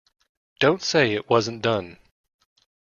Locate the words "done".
1.61-1.99